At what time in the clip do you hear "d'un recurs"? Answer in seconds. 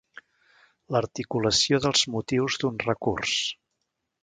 2.65-3.37